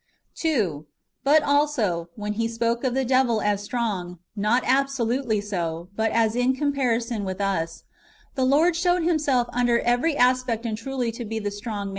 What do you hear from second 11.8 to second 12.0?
1 Matt.